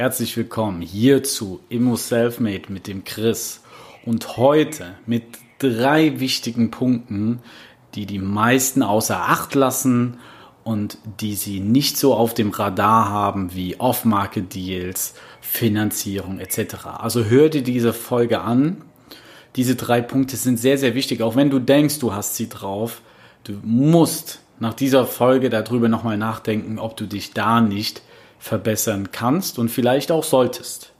Herzlich 0.00 0.34
willkommen 0.38 0.80
hier 0.80 1.22
zu 1.22 1.60
Immo 1.68 1.94
Selfmade 1.94 2.72
mit 2.72 2.86
dem 2.86 3.04
Chris 3.04 3.60
und 4.06 4.38
heute 4.38 4.94
mit 5.04 5.24
drei 5.58 6.20
wichtigen 6.20 6.70
Punkten, 6.70 7.40
die 7.94 8.06
die 8.06 8.18
meisten 8.18 8.82
außer 8.82 9.20
Acht 9.28 9.54
lassen 9.54 10.16
und 10.64 10.96
die 11.20 11.34
sie 11.34 11.60
nicht 11.60 11.98
so 11.98 12.14
auf 12.14 12.32
dem 12.32 12.48
Radar 12.48 13.10
haben 13.10 13.54
wie 13.54 13.78
Off-Market-Deals, 13.78 15.16
Finanzierung 15.42 16.38
etc. 16.38 16.86
Also 16.96 17.26
hör 17.26 17.50
dir 17.50 17.62
diese 17.62 17.92
Folge 17.92 18.40
an. 18.40 18.80
Diese 19.56 19.76
drei 19.76 20.00
Punkte 20.00 20.38
sind 20.38 20.56
sehr, 20.58 20.78
sehr 20.78 20.94
wichtig, 20.94 21.20
auch 21.20 21.36
wenn 21.36 21.50
du 21.50 21.58
denkst, 21.58 21.98
du 21.98 22.14
hast 22.14 22.36
sie 22.36 22.48
drauf. 22.48 23.02
Du 23.44 23.52
musst 23.62 24.40
nach 24.60 24.72
dieser 24.72 25.04
Folge 25.04 25.50
darüber 25.50 25.90
nochmal 25.90 26.16
nachdenken, 26.16 26.78
ob 26.78 26.96
du 26.96 27.04
dich 27.04 27.34
da 27.34 27.60
nicht 27.60 28.00
verbessern 28.40 29.10
kannst 29.12 29.58
und 29.58 29.68
vielleicht 29.68 30.10
auch 30.10 30.24
solltest. 30.24 30.92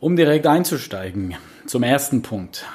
Um 0.00 0.16
direkt 0.16 0.46
einzusteigen 0.46 1.36
zum 1.66 1.84
ersten 1.84 2.22
Punkt, 2.22 2.66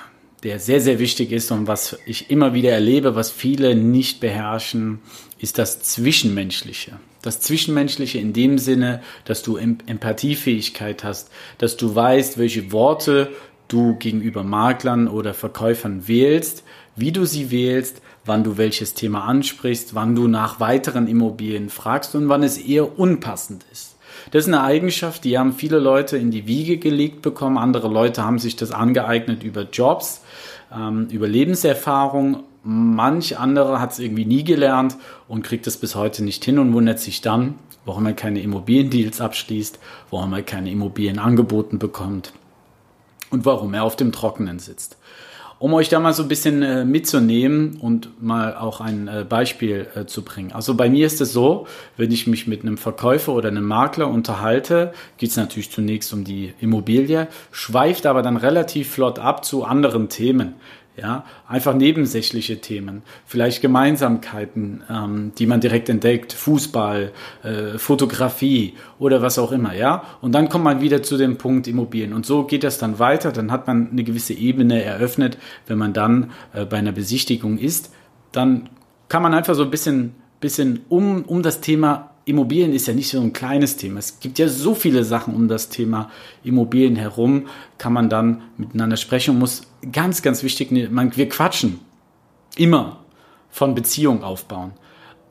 der 0.43 0.59
sehr, 0.59 0.79
sehr 0.79 0.97
wichtig 0.97 1.31
ist 1.31 1.51
und 1.51 1.67
was 1.67 1.99
ich 2.05 2.31
immer 2.31 2.53
wieder 2.53 2.71
erlebe, 2.71 3.15
was 3.15 3.29
viele 3.29 3.75
nicht 3.75 4.21
beherrschen, 4.21 4.99
ist 5.39 5.57
das 5.57 5.81
Zwischenmenschliche. 5.81 6.93
Das 7.21 7.41
Zwischenmenschliche 7.41 8.19
in 8.19 8.31
dem 8.31 8.57
Sinne, 8.57 9.01
dass 9.25 9.43
du 9.43 9.57
Empathiefähigkeit 9.57 11.03
hast, 11.03 11.29
dass 11.57 11.75
du 11.75 11.93
weißt, 11.93 12.37
welche 12.37 12.71
Worte 12.71 13.31
du 13.67 13.95
gegenüber 13.95 14.43
Maklern 14.43 15.09
oder 15.09 15.33
Verkäufern 15.33 16.07
wählst, 16.07 16.63
wie 16.95 17.11
du 17.11 17.25
sie 17.25 17.51
wählst, 17.51 18.01
wann 18.27 18.43
du 18.43 18.57
welches 18.57 18.93
Thema 18.93 19.25
ansprichst, 19.25 19.95
wann 19.95 20.15
du 20.15 20.27
nach 20.27 20.59
weiteren 20.59 21.07
Immobilien 21.07 21.69
fragst 21.69 22.15
und 22.15 22.29
wann 22.29 22.43
es 22.43 22.57
eher 22.57 22.99
unpassend 22.99 23.65
ist. 23.71 23.97
Das 24.31 24.43
ist 24.43 24.47
eine 24.47 24.63
Eigenschaft, 24.63 25.23
die 25.23 25.37
haben 25.37 25.53
viele 25.53 25.79
Leute 25.79 26.17
in 26.17 26.31
die 26.31 26.47
Wiege 26.47 26.77
gelegt 26.77 27.21
bekommen. 27.21 27.57
Andere 27.57 27.87
Leute 27.87 28.23
haben 28.23 28.39
sich 28.39 28.55
das 28.55 28.71
angeeignet 28.71 29.43
über 29.43 29.63
Jobs, 29.71 30.21
ähm, 30.73 31.07
über 31.11 31.27
Lebenserfahrung. 31.27 32.43
Manch 32.63 33.37
andere 33.37 33.79
hat 33.79 33.93
es 33.93 33.99
irgendwie 33.99 34.25
nie 34.25 34.43
gelernt 34.43 34.97
und 35.27 35.43
kriegt 35.43 35.67
es 35.67 35.77
bis 35.77 35.95
heute 35.95 36.23
nicht 36.23 36.43
hin 36.43 36.59
und 36.59 36.73
wundert 36.73 36.99
sich 36.99 37.21
dann, 37.21 37.55
warum 37.85 38.05
er 38.05 38.13
keine 38.13 38.41
Immobiliendeals 38.41 39.21
abschließt, 39.21 39.79
warum 40.09 40.33
er 40.33 40.43
keine 40.43 40.71
Immobilien 40.71 41.19
angeboten 41.19 41.79
bekommt 41.79 42.33
und 43.29 43.45
warum 43.45 43.73
er 43.73 43.83
auf 43.83 43.95
dem 43.95 44.11
Trockenen 44.11 44.59
sitzt. 44.59 44.97
Um 45.59 45.73
euch 45.73 45.89
da 45.89 45.99
mal 45.99 46.13
so 46.13 46.23
ein 46.23 46.29
bisschen 46.29 46.61
äh, 46.61 46.85
mitzunehmen 46.85 47.77
und 47.81 48.21
mal 48.21 48.55
auch 48.55 48.79
ein 48.79 49.07
äh, 49.07 49.25
Beispiel 49.27 49.87
äh, 49.95 50.05
zu 50.05 50.23
bringen. 50.23 50.51
Also 50.51 50.75
bei 50.75 50.87
mir 50.87 51.07
ist 51.07 51.19
es 51.19 51.33
so, 51.33 51.65
wenn 51.97 52.11
ich 52.11 52.27
mich 52.27 52.45
mit 52.45 52.61
einem 52.61 52.77
Verkäufer 52.77 53.33
oder 53.33 53.49
einem 53.49 53.65
Makler 53.65 54.07
unterhalte, 54.07 54.93
geht 55.17 55.31
es 55.31 55.35
natürlich 55.35 55.71
zunächst 55.71 56.13
um 56.13 56.23
die 56.23 56.53
Immobilie, 56.59 57.27
schweift 57.51 58.05
aber 58.05 58.21
dann 58.21 58.37
relativ 58.37 58.91
flott 58.91 59.17
ab 59.17 59.43
zu 59.43 59.63
anderen 59.63 60.09
Themen. 60.09 60.53
Ja, 60.99 61.25
einfach 61.47 61.75
nebensächliche 61.75 62.59
Themen, 62.59 63.03
vielleicht 63.23 63.61
Gemeinsamkeiten, 63.61 64.83
ähm, 64.89 65.31
die 65.37 65.45
man 65.45 65.61
direkt 65.61 65.89
entdeckt, 65.89 66.33
Fußball, 66.33 67.11
äh, 67.43 67.77
Fotografie 67.77 68.73
oder 68.97 69.21
was 69.21 69.37
auch 69.37 69.51
immer, 69.51 69.75
ja. 69.75 70.03
Und 70.21 70.31
dann 70.31 70.49
kommt 70.49 70.63
man 70.63 70.81
wieder 70.81 71.03
zu 71.03 71.17
dem 71.17 71.37
Punkt 71.37 71.67
Immobilien. 71.67 72.13
Und 72.13 72.25
so 72.25 72.45
geht 72.45 72.63
das 72.63 72.79
dann 72.79 72.97
weiter. 72.97 73.31
Dann 73.31 73.51
hat 73.51 73.67
man 73.67 73.91
eine 73.91 74.03
gewisse 74.03 74.33
Ebene 74.33 74.81
eröffnet. 74.81 75.37
Wenn 75.67 75.77
man 75.77 75.93
dann 75.93 76.31
äh, 76.53 76.65
bei 76.65 76.77
einer 76.77 76.93
Besichtigung 76.93 77.59
ist, 77.59 77.93
dann 78.31 78.67
kann 79.07 79.21
man 79.21 79.35
einfach 79.35 79.53
so 79.53 79.63
ein 79.63 79.69
bisschen, 79.69 80.15
bisschen 80.39 80.79
um, 80.89 81.25
um 81.25 81.43
das 81.43 81.61
Thema 81.61 82.09
Immobilien 82.27 82.73
ist 82.73 82.87
ja 82.87 82.93
nicht 82.93 83.09
so 83.09 83.21
ein 83.21 83.31
kleines 83.31 83.77
Thema. 83.77 83.99
Es 83.99 84.19
gibt 84.19 84.37
ja 84.37 84.49
so 84.49 84.75
viele 84.75 85.05
Sachen 85.05 85.33
um 85.33 85.47
das 85.47 85.69
Thema 85.69 86.11
Immobilien 86.43 86.97
herum, 86.97 87.47
kann 87.77 87.93
man 87.93 88.09
dann 88.09 88.41
miteinander 88.57 88.97
sprechen 88.97 89.31
und 89.31 89.39
muss 89.39 89.63
ganz, 89.93 90.21
ganz 90.21 90.43
wichtig, 90.43 90.71
ne, 90.71 90.89
man, 90.91 91.15
wir 91.15 91.29
quatschen 91.29 91.79
immer 92.57 92.99
von 93.49 93.75
Beziehung 93.75 94.23
aufbauen. 94.23 94.73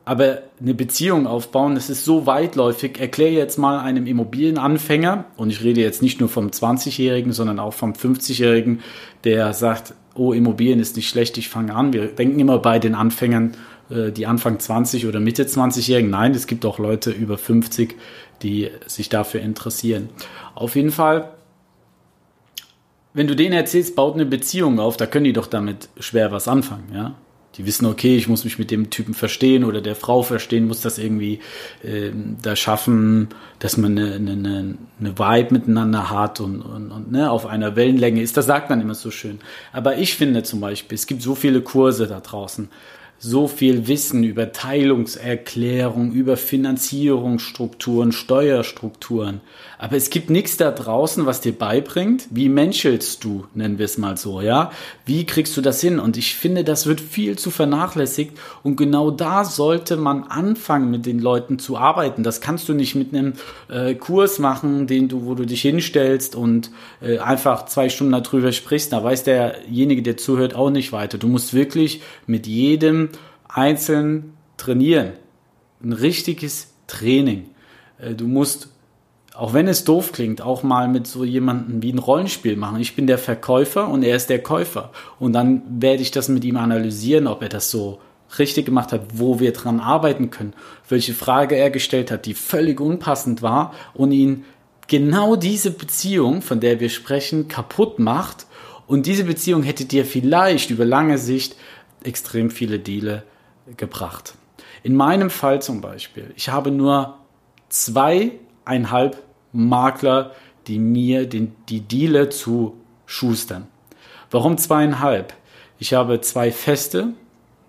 Aber 0.07 0.43
eine 0.59 0.73
Beziehung 0.73 1.27
aufbauen, 1.27 1.75
das 1.75 1.91
ist 1.91 2.05
so 2.05 2.27
weitläufig. 2.27 2.99
Erkläre 2.99 3.33
jetzt 3.33 3.59
mal 3.59 3.81
einem 3.81 4.07
Immobilienanfänger, 4.07 5.27
und 5.37 5.51
ich 5.51 5.63
rede 5.63 5.83
jetzt 5.83 6.01
nicht 6.01 6.21
nur 6.21 6.29
vom 6.29 6.47
20-Jährigen, 6.47 7.33
sondern 7.33 7.59
auch 7.59 7.75
vom 7.75 7.93
50-Jährigen, 7.93 8.81
der 9.25 9.53
sagt, 9.53 9.95
oh, 10.15 10.33
Immobilien 10.33 10.81
ist 10.81 10.97
nicht 10.97 11.09
schlecht, 11.09 11.37
ich 11.37 11.49
fange 11.51 11.75
an. 11.75 11.93
Wir 11.93 12.07
denken 12.07 12.39
immer 12.39 12.59
bei 12.59 12.79
den 12.79 12.95
Anfängern, 12.95 13.53
die 13.89 14.27
Anfang 14.27 14.59
20 14.59 15.07
oder 15.07 15.21
Mitte 15.21 15.45
20-Jährigen. 15.45 16.11
Nein, 16.11 16.33
es 16.33 16.47
gibt 16.47 16.65
auch 16.65 16.79
Leute 16.79 17.11
über 17.11 17.39
50, 17.39 17.95
die 18.43 18.71
sich 18.87 19.09
dafür 19.09 19.41
interessieren. 19.41 20.09
Auf 20.55 20.77
jeden 20.77 20.91
Fall, 20.91 21.31
wenn 23.15 23.27
du 23.27 23.37
denen 23.37 23.55
erzählst, 23.55 23.97
baut 23.97 24.15
eine 24.15 24.27
Beziehung 24.27 24.79
auf, 24.79 24.97
da 24.97 25.07
können 25.07 25.25
die 25.25 25.33
doch 25.33 25.47
damit 25.47 25.89
schwer 25.99 26.33
was 26.33 26.49
anfangen, 26.49 26.89
ja. 26.93 27.15
Die 27.57 27.65
wissen, 27.65 27.87
okay, 27.87 28.17
ich 28.17 28.29
muss 28.29 28.45
mich 28.45 28.59
mit 28.59 28.71
dem 28.71 28.91
Typen 28.91 29.15
verstehen 29.15 29.65
oder 29.65 29.81
der 29.81 29.97
Frau 29.97 30.23
verstehen, 30.23 30.67
muss 30.67 30.83
das 30.83 30.99
irgendwie 30.99 31.41
äh, 31.83 32.11
da 32.43 32.55
schaffen, 32.55 33.29
dass 33.61 33.79
man 33.79 33.99
eine, 33.99 34.17
eine, 34.17 34.77
eine 35.01 35.19
Vibe 35.19 35.55
miteinander 35.55 36.11
hat 36.11 36.41
und, 36.41 36.61
und, 36.61 36.91
und 36.91 37.13
ne, 37.13 37.31
auf 37.31 37.47
einer 37.47 37.75
Wellenlänge 37.75 38.21
ist. 38.21 38.37
Das 38.37 38.45
sagt 38.45 38.69
man 38.69 38.83
immer 38.83 38.95
so 38.95 39.11
schön. 39.11 39.39
Aber 39.73 39.97
ich 39.97 40.17
finde 40.17 40.43
zum 40.43 40.61
Beispiel, 40.61 40.97
es 40.97 41.07
gibt 41.07 41.23
so 41.23 41.35
viele 41.35 41.63
Kurse 41.63 42.07
da 42.07 42.21
draußen, 42.21 42.69
so 43.19 43.49
viel 43.49 43.89
Wissen 43.89 44.25
über 44.25 44.53
Teilungserklärung, 44.53 46.13
über 46.13 46.37
Finanzierungsstrukturen, 46.37 48.13
Steuerstrukturen. 48.13 49.41
Aber 49.79 49.97
es 49.97 50.11
gibt 50.11 50.31
nichts 50.31 50.57
da 50.57 50.71
draußen, 50.71 51.27
was 51.27 51.41
dir 51.41 51.53
beibringt, 51.53 52.29
wie 52.31 52.49
menschelst 52.49 53.23
du, 53.25 53.45
nennen 53.55 53.79
wir 53.79 53.85
es 53.85 53.99
mal 53.99 54.17
so, 54.17 54.41
ja? 54.41 54.71
Wie 55.05 55.27
kriegst 55.27 55.57
du 55.57 55.61
das 55.61 55.81
hin? 55.81 55.99
Und 55.99 56.17
ich 56.17 56.35
finde, 56.35 56.65
das 56.65 56.87
wird 56.87 57.01
viel 57.01 57.37
zu 57.37 57.51
vernachlässigt. 57.51 58.39
Und 58.63 58.77
genau 58.77 59.11
da 59.11 59.45
sollte 59.45 59.97
man 59.97 60.25
anfangen, 60.25 60.91
mit 60.91 61.05
den 61.05 61.19
Leuten 61.19 61.59
zu 61.59 61.77
arbeiten. 61.77 62.23
Das 62.23 62.41
kannst 62.41 62.69
du 62.69 62.75
nicht 62.75 62.95
mit 62.95 63.15
einem 63.15 63.35
äh, 63.69 63.95
Kurs 63.95 64.39
machen, 64.39 64.87
den 64.87 65.09
du, 65.09 65.27
wo 65.27 65.35
du 65.35 65.45
dich 65.45 65.63
hinstellst 65.63 66.37
und 66.37 66.71
äh, 67.03 67.19
einfach 67.19 67.67
zwei 67.67 67.89
Stunden 67.89 68.13
darüber 68.13 68.53
sprichst. 68.53 68.93
Da 68.93 69.05
weiß 69.05 69.25
derjenige, 69.25 70.03
der 70.03 70.17
zuhört, 70.17 70.55
auch 70.55 70.71
nicht 70.71 70.93
weiter. 70.93 71.19
Du 71.19 71.29
musst 71.29 71.53
wirklich 71.53 72.01
mit 72.27 72.47
jedem 72.47 73.11
einzeln 73.49 74.35
trainieren. 74.57 75.13
Ein 75.83 75.93
richtiges 75.93 76.73
Training. 76.87 77.51
Äh, 77.99 78.15
du 78.15 78.27
musst 78.27 78.69
auch 79.37 79.53
wenn 79.53 79.69
es 79.69 79.85
doof 79.85 80.13
klingt, 80.13 80.41
auch 80.41 80.63
mal 80.63 80.89
mit 80.89 81.07
so 81.07 81.23
jemandem 81.23 81.83
wie 81.83 81.93
ein 81.93 81.99
Rollenspiel 81.99 82.57
machen. 82.57 82.81
Ich 82.81 82.97
bin 82.97 83.07
der 83.07 83.19
Verkäufer 83.19 83.89
und 83.89 84.03
er 84.03 84.17
ist 84.17 84.31
der 84.31 84.43
Käufer. 84.43 84.93
Und 85.19 85.35
dann 85.35 85.63
werde 85.69 86.03
ich 86.03 86.11
das 86.11 86.29
mit 86.29 86.45
ihm 86.45 86.57
analysieren, 86.57 87.27
ob 87.27 87.43
er 87.43 87.51
das 87.51 87.71
so 87.71 88.01
richtig 88.39 88.65
gemacht 88.65 88.93
hat, 88.93 89.03
wo 89.13 89.39
wir 89.39 89.53
dran 89.53 89.79
arbeiten 89.79 90.31
können, 90.31 90.55
welche 90.89 91.13
Frage 91.13 91.55
er 91.55 91.71
gestellt 91.71 92.11
hat, 92.11 92.27
die 92.27 92.35
völlig 92.35 92.81
unpassend 92.81 93.43
war 93.43 93.75
und 93.95 94.11
ihn 94.11 94.45
genau 94.89 95.37
diese 95.37 95.71
Beziehung, 95.71 96.41
von 96.43 96.61
der 96.61 96.81
wir 96.81 96.89
sprechen, 96.89 97.47
kaputt 97.47 97.99
macht. 97.99 98.47
Und 98.87 99.07
diese 99.07 99.25
Beziehung 99.25 99.63
hätte 99.63 99.85
dir 99.85 100.07
vielleicht 100.07 100.71
über 100.71 100.85
lange 100.85 101.19
Sicht 101.19 101.57
extrem 102.03 102.51
viele 102.51 102.79
Deale 102.79 103.23
gebracht. 103.77 104.35
In 104.83 104.95
meinem 104.95 105.31
Fall 105.31 105.63
zum 105.63 105.81
Beispiel, 105.81 106.33
ich 106.37 106.49
habe 106.49 106.71
nur 106.71 107.17
zweieinhalb 107.69 109.23
Makler, 109.53 110.33
die 110.67 110.79
mir 110.79 111.29
den, 111.29 111.55
die 111.69 111.81
Deale 111.81 112.29
zu 112.29 112.77
schustern. 113.07 113.67
Warum 114.31 114.59
zweieinhalb? 114.59 115.35
Ich 115.79 115.95
habe 115.95 116.21
zwei 116.21 116.51
Feste, 116.51 117.15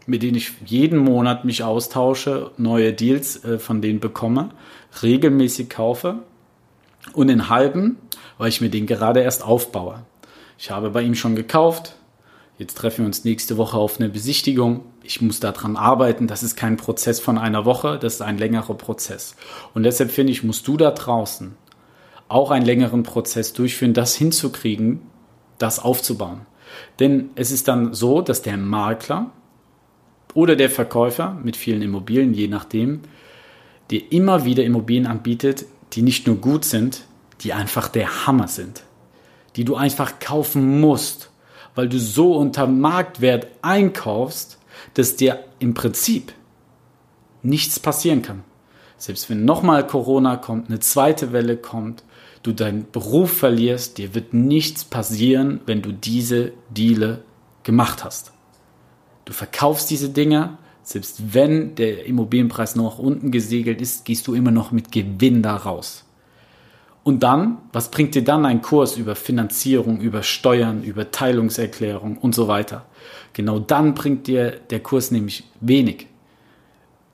mit 0.05 0.23
denen 0.23 0.37
ich 0.37 0.53
jeden 0.65 0.99
Monat 0.99 1.45
mich 1.45 1.63
austausche, 1.63 2.51
neue 2.57 2.93
Deals 2.93 3.43
äh, 3.43 3.59
von 3.59 3.81
denen 3.81 3.99
bekomme, 3.99 4.49
regelmäßig 5.03 5.69
kaufe 5.69 6.19
und 7.13 7.29
in 7.29 7.49
halben, 7.49 7.97
weil 8.37 8.49
ich 8.49 8.61
mir 8.61 8.69
den 8.69 8.87
gerade 8.87 9.21
erst 9.21 9.43
aufbaue. 9.43 10.03
Ich 10.57 10.71
habe 10.71 10.89
bei 10.89 11.01
ihm 11.01 11.15
schon 11.15 11.35
gekauft, 11.35 11.96
jetzt 12.57 12.77
treffen 12.77 12.99
wir 12.99 13.05
uns 13.05 13.23
nächste 13.23 13.57
Woche 13.57 13.77
auf 13.77 13.99
eine 13.99 14.09
Besichtigung. 14.09 14.83
Ich 15.03 15.21
muss 15.21 15.39
daran 15.39 15.77
arbeiten. 15.77 16.27
Das 16.27 16.43
ist 16.43 16.55
kein 16.55 16.77
Prozess 16.77 17.19
von 17.19 17.37
einer 17.37 17.65
Woche, 17.65 17.97
das 17.99 18.15
ist 18.15 18.21
ein 18.21 18.37
längerer 18.37 18.73
Prozess. 18.73 19.35
Und 19.73 19.83
deshalb 19.83 20.11
finde 20.11 20.31
ich, 20.31 20.43
musst 20.43 20.67
du 20.67 20.77
da 20.77 20.91
draußen 20.91 21.55
auch 22.29 22.51
einen 22.51 22.65
längeren 22.65 23.03
Prozess 23.03 23.53
durchführen, 23.53 23.93
das 23.93 24.15
hinzukriegen, 24.15 25.01
das 25.57 25.79
aufzubauen. 25.79 26.41
Denn 26.99 27.29
es 27.35 27.51
ist 27.51 27.67
dann 27.67 27.93
so, 27.93 28.21
dass 28.21 28.41
der 28.41 28.57
Makler 28.57 29.31
oder 30.33 30.55
der 30.55 30.69
Verkäufer 30.69 31.39
mit 31.43 31.55
vielen 31.55 31.81
Immobilien, 31.81 32.33
je 32.33 32.47
nachdem, 32.47 33.01
dir 33.89 34.11
immer 34.11 34.43
wieder 34.45 34.63
Immobilien 34.63 35.07
anbietet, 35.07 35.65
die 35.93 36.01
nicht 36.01 36.27
nur 36.27 36.35
gut 36.35 36.65
sind, 36.65 37.05
die 37.41 37.53
einfach 37.53 37.87
der 37.87 38.27
Hammer 38.27 38.47
sind, 38.47 38.83
die 39.55 39.63
du 39.63 39.75
einfach 39.75 40.19
kaufen 40.19 40.81
musst, 40.81 41.31
weil 41.77 41.89
du 41.89 41.99
so 41.99 42.35
unter 42.35 42.65
Marktwert 42.65 43.45
einkaufst, 43.61 44.57
dass 44.95 45.15
dir 45.15 45.43
im 45.59 45.75
Prinzip 45.75 46.33
nichts 47.43 47.79
passieren 47.79 48.23
kann. 48.23 48.43
Selbst 48.97 49.29
wenn 49.29 49.45
nochmal 49.45 49.85
Corona 49.85 50.37
kommt, 50.37 50.69
eine 50.69 50.79
zweite 50.79 51.33
Welle 51.33 51.55
kommt, 51.55 52.03
du 52.41 52.51
deinen 52.51 52.87
Beruf 52.91 53.31
verlierst, 53.31 53.99
dir 53.99 54.15
wird 54.15 54.33
nichts 54.33 54.85
passieren, 54.85 55.61
wenn 55.67 55.83
du 55.83 55.93
diese 55.93 56.53
Deale 56.71 57.23
gemacht 57.61 58.03
hast. 58.03 58.31
Du 59.25 59.33
verkaufst 59.33 59.91
diese 59.91 60.09
Dinger, 60.09 60.57
selbst 60.81 61.35
wenn 61.35 61.75
der 61.75 62.07
Immobilienpreis 62.07 62.75
noch 62.75 62.97
unten 62.97 63.29
gesegelt 63.29 63.81
ist, 63.81 64.03
gehst 64.03 64.25
du 64.25 64.33
immer 64.33 64.51
noch 64.51 64.71
mit 64.71 64.91
Gewinn 64.91 65.43
da 65.43 65.55
raus. 65.55 66.06
Und 67.07 67.23
dann, 67.23 67.59
was 67.71 67.89
bringt 67.89 68.15
dir 68.15 68.23
dann 68.25 68.45
ein 68.45 68.61
Kurs 68.61 68.97
über 68.97 69.15
Finanzierung, 69.15 70.01
über 70.01 70.23
Steuern, 70.23 70.83
über 70.83 71.09
Teilungserklärung 71.09 72.17
und 72.17 72.35
so 72.35 72.49
weiter? 72.49 72.85
Genau 73.31 73.59
dann 73.59 73.93
bringt 73.93 74.27
dir 74.27 74.59
der 74.69 74.81
Kurs 74.81 75.09
nämlich 75.09 75.45
wenig. 75.61 76.07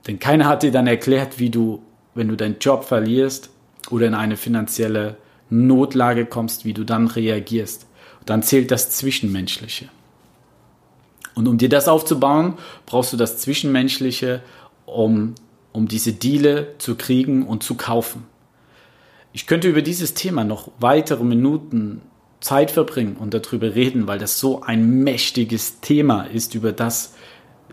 Denn 0.08 0.18
keiner 0.18 0.46
hat 0.46 0.64
dir 0.64 0.72
dann 0.72 0.88
erklärt, 0.88 1.38
wie 1.38 1.48
du, 1.48 1.80
wenn 2.16 2.26
du 2.26 2.36
deinen 2.36 2.56
Job 2.58 2.82
verlierst 2.82 3.50
oder 3.88 4.08
in 4.08 4.14
eine 4.14 4.36
finanzielle 4.36 5.16
Notlage 5.48 6.26
kommst, 6.26 6.64
wie 6.64 6.74
du 6.74 6.82
dann 6.82 7.06
reagierst. 7.06 7.86
Dann 8.26 8.42
zählt 8.42 8.72
das 8.72 8.90
Zwischenmenschliche. 8.90 9.90
Und 11.36 11.46
um 11.46 11.56
dir 11.56 11.68
das 11.68 11.86
aufzubauen, 11.86 12.54
brauchst 12.84 13.12
du 13.12 13.16
das 13.16 13.38
Zwischenmenschliche, 13.38 14.42
um, 14.86 15.36
um 15.70 15.86
diese 15.86 16.14
Deale 16.14 16.74
zu 16.78 16.96
kriegen 16.96 17.46
und 17.46 17.62
zu 17.62 17.76
kaufen. 17.76 18.33
Ich 19.36 19.48
könnte 19.48 19.68
über 19.68 19.82
dieses 19.82 20.14
Thema 20.14 20.44
noch 20.44 20.70
weitere 20.78 21.24
Minuten 21.24 22.02
Zeit 22.38 22.70
verbringen 22.70 23.16
und 23.16 23.34
darüber 23.34 23.74
reden, 23.74 24.06
weil 24.06 24.20
das 24.20 24.38
so 24.38 24.62
ein 24.62 25.02
mächtiges 25.02 25.80
Thema 25.80 26.22
ist, 26.22 26.54
über 26.54 26.70
das 26.70 27.14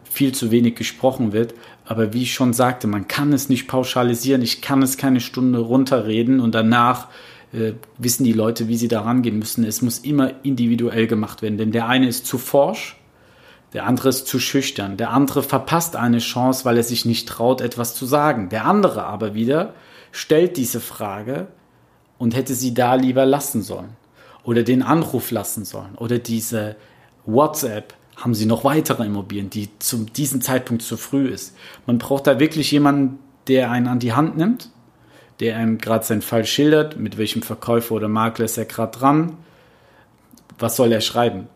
viel 0.03 0.31
zu 0.31 0.49
wenig 0.49 0.73
gesprochen 0.73 1.33
wird. 1.33 1.53
Aber 1.85 2.13
wie 2.13 2.23
ich 2.23 2.33
schon 2.33 2.53
sagte, 2.53 2.87
man 2.87 3.07
kann 3.07 3.31
es 3.31 3.47
nicht 3.47 3.67
pauschalisieren. 3.67 4.41
Ich 4.41 4.63
kann 4.63 4.81
es 4.81 4.97
keine 4.97 5.19
Stunde 5.19 5.59
runterreden 5.59 6.39
und 6.39 6.55
danach 6.55 7.09
äh, 7.53 7.73
wissen 7.99 8.23
die 8.23 8.33
Leute, 8.33 8.67
wie 8.67 8.75
sie 8.75 8.87
da 8.87 9.01
rangehen 9.01 9.37
müssen. 9.37 9.63
Es 9.63 9.83
muss 9.83 9.99
immer 9.99 10.43
individuell 10.43 11.05
gemacht 11.05 11.43
werden, 11.43 11.59
denn 11.59 11.71
der 11.71 11.87
eine 11.87 12.07
ist 12.07 12.25
zu 12.25 12.39
forsch, 12.39 12.95
der 13.73 13.85
andere 13.85 14.09
ist 14.09 14.27
zu 14.27 14.39
schüchtern, 14.39 14.97
der 14.97 15.11
andere 15.11 15.43
verpasst 15.43 15.95
eine 15.95 16.19
Chance, 16.19 16.65
weil 16.65 16.77
er 16.77 16.83
sich 16.83 17.05
nicht 17.05 17.27
traut, 17.27 17.61
etwas 17.61 17.95
zu 17.95 18.05
sagen. 18.05 18.49
Der 18.49 18.65
andere 18.65 19.05
aber 19.05 19.33
wieder 19.33 19.73
stellt 20.11 20.57
diese 20.57 20.81
Frage 20.81 21.47
und 22.17 22.35
hätte 22.35 22.53
sie 22.53 22.73
da 22.73 22.95
lieber 22.95 23.25
lassen 23.25 23.61
sollen 23.61 23.95
oder 24.43 24.63
den 24.63 24.83
Anruf 24.83 25.31
lassen 25.31 25.65
sollen 25.65 25.95
oder 25.95 26.19
diese 26.19 26.75
WhatsApp 27.25 27.93
haben 28.17 28.35
sie 28.35 28.45
noch 28.45 28.63
weitere 28.63 29.05
Immobilien, 29.05 29.49
die 29.49 29.69
zu 29.79 30.05
diesem 30.05 30.41
Zeitpunkt 30.41 30.83
zu 30.83 30.97
früh 30.97 31.27
ist. 31.27 31.55
Man 31.85 31.97
braucht 31.97 32.27
da 32.27 32.39
wirklich 32.39 32.71
jemanden, 32.71 33.19
der 33.47 33.71
einen 33.71 33.87
an 33.87 33.99
die 33.99 34.13
Hand 34.13 34.37
nimmt, 34.37 34.69
der 35.39 35.57
einem 35.57 35.79
gerade 35.79 36.05
seinen 36.05 36.21
Fall 36.21 36.45
schildert, 36.45 36.97
mit 36.97 37.17
welchem 37.17 37.41
Verkäufer 37.41 37.95
oder 37.95 38.07
Makler 38.07 38.45
ist 38.45 38.57
er 38.57 38.65
gerade 38.65 38.97
dran, 38.97 39.37
was 40.59 40.75
soll 40.75 40.91
er 40.91 41.01
schreiben. 41.01 41.47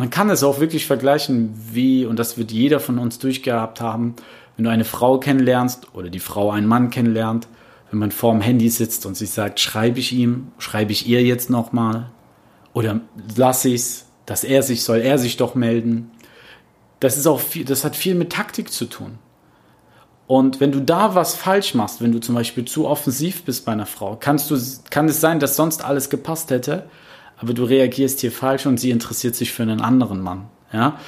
Man 0.00 0.10
kann 0.10 0.30
es 0.30 0.42
auch 0.42 0.58
wirklich 0.58 0.86
vergleichen, 0.86 1.54
wie, 1.72 2.06
und 2.06 2.18
das 2.18 2.36
wird 2.36 2.50
jeder 2.50 2.80
von 2.80 2.98
uns 2.98 3.18
durchgehabt 3.18 3.80
haben, 3.80 4.16
wenn 4.56 4.64
du 4.64 4.70
eine 4.70 4.84
Frau 4.84 5.18
kennenlernst 5.18 5.94
oder 5.94 6.10
die 6.10 6.20
Frau 6.20 6.50
einen 6.50 6.66
Mann 6.66 6.90
kennenlernt 6.90 7.46
wenn 7.90 7.98
man 7.98 8.12
vorm 8.12 8.40
Handy 8.40 8.68
sitzt 8.68 9.04
und 9.04 9.16
sich 9.16 9.30
sagt, 9.30 9.60
schreibe 9.60 9.98
ich 9.98 10.12
ihm, 10.12 10.52
schreibe 10.58 10.92
ich 10.92 11.06
ihr 11.06 11.22
jetzt 11.22 11.50
nochmal 11.50 12.10
oder 12.72 13.00
lasse 13.36 13.68
ich 13.68 13.74
es, 13.74 14.06
dass 14.26 14.44
er 14.44 14.62
sich, 14.62 14.84
soll 14.84 14.98
er 14.98 15.18
sich 15.18 15.36
doch 15.36 15.56
melden. 15.56 16.10
Das 17.00 17.16
ist 17.16 17.26
auch 17.26 17.40
viel, 17.40 17.64
das 17.64 17.84
hat 17.84 17.96
viel 17.96 18.14
mit 18.14 18.30
Taktik 18.30 18.72
zu 18.72 18.84
tun. 18.84 19.18
Und 20.28 20.60
wenn 20.60 20.70
du 20.70 20.80
da 20.80 21.16
was 21.16 21.34
falsch 21.34 21.74
machst, 21.74 22.00
wenn 22.00 22.12
du 22.12 22.20
zum 22.20 22.36
Beispiel 22.36 22.64
zu 22.64 22.86
offensiv 22.86 23.42
bist 23.44 23.64
bei 23.64 23.72
einer 23.72 23.86
Frau, 23.86 24.14
kannst 24.14 24.50
du, 24.52 24.58
kann 24.90 25.08
es 25.08 25.20
sein, 25.20 25.40
dass 25.40 25.56
sonst 25.56 25.84
alles 25.84 26.08
gepasst 26.08 26.50
hätte, 26.52 26.88
aber 27.40 27.54
du 27.54 27.64
reagierst 27.64 28.20
hier 28.20 28.32
falsch 28.32 28.66
und 28.66 28.78
sie 28.78 28.90
interessiert 28.90 29.34
sich 29.34 29.52
für 29.52 29.62
einen 29.62 29.80
anderen 29.80 30.20
Mann. 30.20 30.48
Ja, 30.72 30.98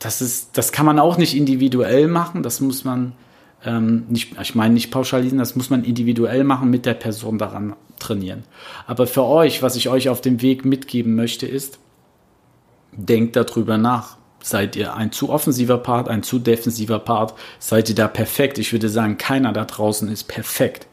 das 0.00 0.20
ist, 0.20 0.58
das 0.58 0.72
kann 0.72 0.84
man 0.84 0.98
auch 0.98 1.18
nicht 1.18 1.36
individuell 1.36 2.08
machen. 2.08 2.42
Das 2.42 2.60
muss 2.60 2.84
man 2.84 3.12
ähm, 3.64 4.04
nicht, 4.08 4.34
ich 4.40 4.54
meine 4.54 4.74
nicht 4.74 4.90
pauschalisieren, 4.90 5.38
das 5.38 5.56
muss 5.56 5.70
man 5.70 5.84
individuell 5.84 6.44
machen, 6.44 6.68
mit 6.68 6.84
der 6.84 6.94
Person 6.94 7.38
daran 7.38 7.74
trainieren. 7.98 8.44
Aber 8.86 9.06
für 9.06 9.24
euch, 9.24 9.62
was 9.62 9.76
ich 9.76 9.88
euch 9.88 10.08
auf 10.08 10.20
dem 10.20 10.42
Weg 10.42 10.64
mitgeben 10.64 11.14
möchte, 11.14 11.46
ist, 11.46 11.78
denkt 12.92 13.36
darüber 13.36 13.78
nach. 13.78 14.16
Seid 14.46 14.76
ihr 14.76 14.94
ein 14.94 15.10
zu 15.10 15.30
offensiver 15.30 15.76
Part, 15.76 16.08
ein 16.08 16.22
zu 16.22 16.38
defensiver 16.38 17.00
Part? 17.00 17.34
Seid 17.58 17.88
ihr 17.88 17.96
da 17.96 18.06
perfekt? 18.06 18.58
Ich 18.58 18.72
würde 18.72 18.88
sagen, 18.88 19.18
keiner 19.18 19.52
da 19.52 19.64
draußen 19.64 20.08
ist 20.08 20.28
perfekt. 20.28 20.86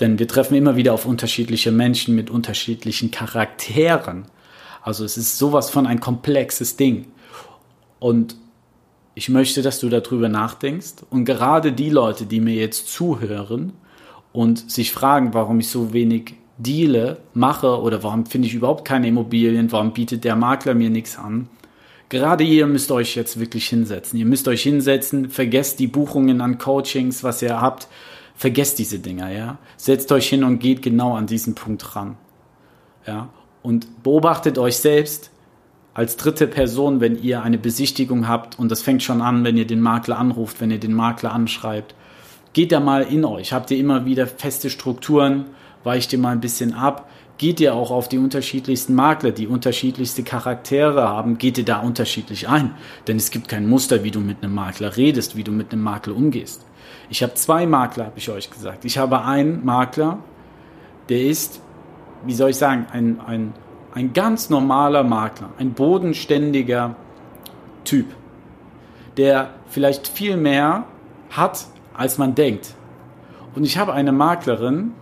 Denn 0.00 0.18
wir 0.18 0.26
treffen 0.26 0.54
immer 0.54 0.76
wieder 0.76 0.94
auf 0.94 1.04
unterschiedliche 1.04 1.70
Menschen 1.70 2.14
mit 2.14 2.30
unterschiedlichen 2.30 3.10
Charakteren. 3.10 4.24
Also 4.80 5.04
es 5.04 5.18
ist 5.18 5.36
sowas 5.36 5.68
von 5.68 5.86
ein 5.86 6.00
komplexes 6.00 6.76
Ding. 6.76 7.04
Und 7.98 8.36
ich 9.14 9.28
möchte, 9.28 9.60
dass 9.60 9.80
du 9.80 9.90
darüber 9.90 10.30
nachdenkst. 10.30 11.04
Und 11.10 11.26
gerade 11.26 11.72
die 11.72 11.90
Leute, 11.90 12.24
die 12.24 12.40
mir 12.40 12.54
jetzt 12.54 12.90
zuhören 12.90 13.74
und 14.32 14.70
sich 14.70 14.92
fragen, 14.92 15.34
warum 15.34 15.60
ich 15.60 15.68
so 15.68 15.92
wenig 15.92 16.36
Deale 16.56 17.18
mache 17.34 17.82
oder 17.82 18.02
warum 18.02 18.24
finde 18.24 18.48
ich 18.48 18.54
überhaupt 18.54 18.86
keine 18.86 19.08
Immobilien, 19.08 19.70
warum 19.72 19.92
bietet 19.92 20.24
der 20.24 20.36
Makler 20.36 20.72
mir 20.72 20.88
nichts 20.88 21.18
an. 21.18 21.50
Gerade 22.08 22.44
ihr 22.44 22.66
müsst 22.66 22.90
euch 22.90 23.16
jetzt 23.16 23.40
wirklich 23.40 23.68
hinsetzen. 23.68 24.18
Ihr 24.18 24.26
müsst 24.26 24.46
euch 24.48 24.62
hinsetzen, 24.62 25.30
vergesst 25.30 25.78
die 25.78 25.86
Buchungen 25.86 26.40
an 26.40 26.58
Coachings, 26.58 27.24
was 27.24 27.42
ihr 27.42 27.60
habt. 27.60 27.88
Vergesst 28.36 28.78
diese 28.78 28.98
Dinger, 28.98 29.30
ja. 29.30 29.58
Setzt 29.76 30.12
euch 30.12 30.28
hin 30.28 30.44
und 30.44 30.58
geht 30.58 30.82
genau 30.82 31.14
an 31.14 31.26
diesen 31.26 31.54
Punkt 31.54 31.96
ran. 31.96 32.16
Ja. 33.06 33.30
Und 33.62 34.02
beobachtet 34.02 34.58
euch 34.58 34.76
selbst, 34.76 35.30
als 35.94 36.16
dritte 36.16 36.48
Person, 36.48 37.00
wenn 37.00 37.22
ihr 37.22 37.42
eine 37.42 37.56
Besichtigung 37.56 38.26
habt 38.26 38.58
und 38.58 38.70
das 38.70 38.82
fängt 38.82 39.02
schon 39.02 39.22
an, 39.22 39.44
wenn 39.44 39.56
ihr 39.56 39.66
den 39.66 39.80
Makler 39.80 40.18
anruft, 40.18 40.60
wenn 40.60 40.72
ihr 40.72 40.80
den 40.80 40.92
Makler 40.92 41.32
anschreibt. 41.32 41.94
Geht 42.52 42.72
da 42.72 42.80
mal 42.80 43.02
in 43.02 43.24
euch. 43.24 43.52
Habt 43.52 43.70
ihr 43.70 43.78
immer 43.78 44.04
wieder 44.04 44.26
feste 44.26 44.70
Strukturen? 44.70 45.46
Weicht 45.84 46.12
ihr 46.12 46.18
mal 46.18 46.30
ein 46.30 46.40
bisschen 46.40 46.74
ab? 46.74 47.08
Geht 47.36 47.58
ihr 47.60 47.74
auch 47.74 47.90
auf 47.90 48.08
die 48.08 48.18
unterschiedlichsten 48.18 48.94
Makler, 48.94 49.32
die 49.32 49.48
unterschiedlichste 49.48 50.22
Charaktere 50.22 51.08
haben? 51.08 51.38
Geht 51.38 51.58
ihr 51.58 51.64
da 51.64 51.80
unterschiedlich 51.80 52.48
ein? 52.48 52.74
Denn 53.08 53.16
es 53.16 53.30
gibt 53.30 53.48
kein 53.48 53.68
Muster, 53.68 54.04
wie 54.04 54.10
du 54.10 54.20
mit 54.20 54.42
einem 54.42 54.54
Makler 54.54 54.96
redest, 54.96 55.36
wie 55.36 55.42
du 55.42 55.50
mit 55.50 55.72
einem 55.72 55.82
Makler 55.82 56.14
umgehst. 56.14 56.64
Ich 57.10 57.22
habe 57.22 57.34
zwei 57.34 57.66
Makler, 57.66 58.06
habe 58.06 58.18
ich 58.18 58.30
euch 58.30 58.50
gesagt. 58.50 58.84
Ich 58.84 58.98
habe 58.98 59.22
einen 59.22 59.64
Makler, 59.64 60.18
der 61.08 61.22
ist, 61.22 61.60
wie 62.24 62.34
soll 62.34 62.50
ich 62.50 62.56
sagen, 62.56 62.86
ein, 62.92 63.20
ein 63.20 63.52
ein 63.94 64.12
ganz 64.12 64.50
normaler 64.50 65.04
Makler, 65.04 65.50
ein 65.56 65.72
bodenständiger 65.72 66.96
Typ, 67.84 68.06
der 69.16 69.50
vielleicht 69.68 70.08
viel 70.08 70.36
mehr 70.36 70.84
hat, 71.30 71.66
als 71.94 72.18
man 72.18 72.34
denkt. 72.34 72.74
Und 73.54 73.64
ich 73.64 73.78
habe 73.78 73.92
eine 73.92 74.10
Maklerin, 74.10 74.92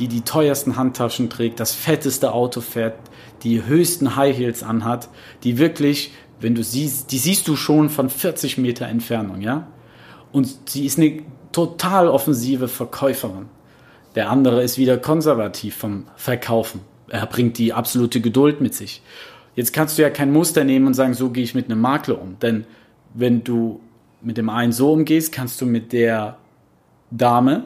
die 0.00 0.08
die 0.08 0.22
teuersten 0.22 0.76
Handtaschen 0.76 1.30
trägt, 1.30 1.60
das 1.60 1.72
fetteste 1.72 2.32
Auto 2.32 2.60
fährt, 2.60 2.96
die 3.42 3.64
höchsten 3.64 4.16
High 4.16 4.36
Heels 4.36 4.62
anhat, 4.64 5.08
die 5.44 5.58
wirklich, 5.58 6.12
wenn 6.40 6.56
du 6.56 6.64
siehst, 6.64 7.12
die 7.12 7.18
siehst 7.18 7.46
du 7.46 7.54
schon 7.54 7.88
von 7.88 8.10
40 8.10 8.58
Meter 8.58 8.86
Entfernung, 8.86 9.40
ja? 9.40 9.68
Und 10.32 10.68
sie 10.68 10.86
ist 10.86 10.98
eine 10.98 11.22
total 11.52 12.08
offensive 12.08 12.66
Verkäuferin. 12.66 13.46
Der 14.16 14.30
andere 14.30 14.62
ist 14.62 14.78
wieder 14.78 14.98
konservativ 14.98 15.76
vom 15.76 16.06
Verkaufen 16.16 16.80
er 17.10 17.26
bringt 17.26 17.58
die 17.58 17.72
absolute 17.72 18.20
Geduld 18.20 18.60
mit 18.60 18.74
sich. 18.74 19.02
Jetzt 19.56 19.72
kannst 19.72 19.98
du 19.98 20.02
ja 20.02 20.10
kein 20.10 20.32
Muster 20.32 20.64
nehmen 20.64 20.86
und 20.86 20.94
sagen, 20.94 21.14
so 21.14 21.30
gehe 21.30 21.44
ich 21.44 21.54
mit 21.54 21.66
einem 21.66 21.80
Makler 21.80 22.20
um. 22.22 22.38
Denn 22.38 22.64
wenn 23.14 23.44
du 23.44 23.80
mit 24.22 24.36
dem 24.36 24.48
einen 24.48 24.72
so 24.72 24.92
umgehst, 24.92 25.32
kannst 25.32 25.60
du 25.60 25.66
mit 25.66 25.92
der 25.92 26.38
Dame, 27.10 27.64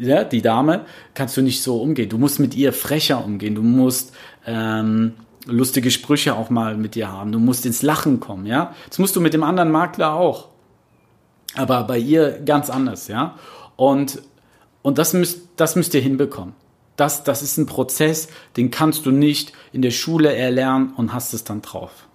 ja, 0.00 0.24
die 0.24 0.42
Dame, 0.42 0.84
kannst 1.14 1.36
du 1.36 1.42
nicht 1.42 1.62
so 1.62 1.80
umgehen. 1.80 2.08
Du 2.08 2.18
musst 2.18 2.40
mit 2.40 2.54
ihr 2.54 2.72
frecher 2.72 3.24
umgehen. 3.24 3.54
Du 3.54 3.62
musst 3.62 4.14
ähm, 4.46 5.14
lustige 5.46 5.90
Sprüche 5.90 6.36
auch 6.36 6.50
mal 6.50 6.76
mit 6.76 6.94
dir 6.94 7.10
haben. 7.10 7.32
Du 7.32 7.38
musst 7.38 7.66
ins 7.66 7.82
Lachen 7.82 8.20
kommen, 8.20 8.46
ja. 8.46 8.74
Das 8.88 8.98
musst 8.98 9.16
du 9.16 9.20
mit 9.20 9.34
dem 9.34 9.42
anderen 9.42 9.70
Makler 9.70 10.14
auch. 10.14 10.48
Aber 11.54 11.84
bei 11.84 11.98
ihr 11.98 12.40
ganz 12.44 12.70
anders, 12.70 13.08
ja. 13.08 13.36
Und, 13.76 14.22
und 14.82 14.98
das 14.98 15.12
müsst, 15.12 15.48
das 15.56 15.76
müsst 15.76 15.94
ihr 15.94 16.00
hinbekommen. 16.00 16.54
Das, 16.96 17.24
das 17.24 17.42
ist 17.42 17.58
ein 17.58 17.66
Prozess, 17.66 18.28
den 18.56 18.70
kannst 18.70 19.04
du 19.06 19.10
nicht 19.10 19.52
in 19.72 19.82
der 19.82 19.90
Schule 19.90 20.34
erlernen 20.34 20.94
und 20.96 21.12
hast 21.12 21.34
es 21.34 21.44
dann 21.44 21.60
drauf. 21.62 22.08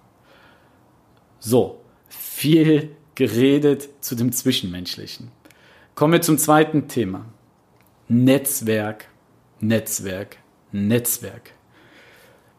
So, 1.38 1.80
viel 2.08 2.90
geredet 3.14 3.88
zu 4.00 4.14
dem 4.14 4.32
Zwischenmenschlichen. 4.32 5.30
Kommen 5.94 6.14
wir 6.14 6.22
zum 6.22 6.38
zweiten 6.38 6.88
Thema. 6.88 7.26
Netzwerk, 8.12 9.06
Netzwerk, 9.60 10.36
Netzwerk. 10.70 11.52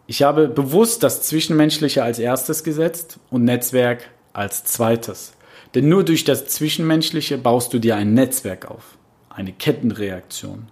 Ich 0.08 0.24
habe 0.24 0.48
bewusst 0.48 1.04
das 1.04 1.22
Zwischenmenschliche 1.22 2.02
als 2.02 2.18
erstes 2.18 2.64
gesetzt 2.64 3.20
und 3.30 3.44
Netzwerk 3.44 4.10
als 4.34 4.64
zweites. 4.64 5.34
Denn 5.76 5.88
nur 5.88 6.04
durch 6.04 6.24
das 6.24 6.48
Zwischenmenschliche 6.48 7.38
baust 7.38 7.72
du 7.72 7.78
dir 7.78 7.96
ein 7.96 8.16
Netzwerk 8.16 8.66
auf, 8.66 8.98
eine 9.30 9.54
Kettenreaktion. 9.54 10.70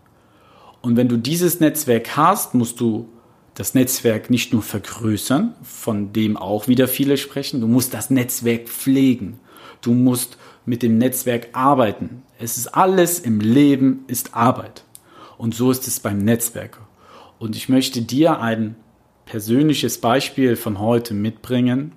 Und 0.81 0.97
wenn 0.97 1.07
du 1.07 1.17
dieses 1.17 1.59
Netzwerk 1.59 2.17
hast, 2.17 2.55
musst 2.55 2.79
du 2.79 3.07
das 3.53 3.75
Netzwerk 3.75 4.31
nicht 4.31 4.51
nur 4.51 4.63
vergrößern, 4.63 5.53
von 5.61 6.11
dem 6.11 6.37
auch 6.37 6.67
wieder 6.67 6.87
viele 6.87 7.17
sprechen, 7.17 7.61
du 7.61 7.67
musst 7.67 7.93
das 7.93 8.09
Netzwerk 8.09 8.67
pflegen. 8.67 9.39
Du 9.81 9.93
musst 9.93 10.39
mit 10.65 10.81
dem 10.81 10.97
Netzwerk 10.97 11.49
arbeiten. 11.53 12.23
Es 12.43 12.57
ist 12.57 12.69
alles 12.69 13.19
im 13.19 13.39
Leben 13.39 14.03
ist 14.07 14.33
Arbeit. 14.33 14.83
Und 15.37 15.53
so 15.53 15.69
ist 15.69 15.87
es 15.87 15.99
beim 15.99 16.17
Netzwerk. 16.17 16.79
Und 17.37 17.55
ich 17.55 17.69
möchte 17.69 18.01
dir 18.01 18.39
ein 18.39 18.75
persönliches 19.25 20.01
Beispiel 20.01 20.55
von 20.55 20.79
heute 20.79 21.13
mitbringen. 21.13 21.91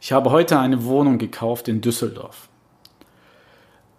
Ich 0.00 0.12
habe 0.12 0.30
heute 0.30 0.58
eine 0.58 0.84
Wohnung 0.84 1.18
gekauft 1.18 1.68
in 1.68 1.82
Düsseldorf. 1.82 2.48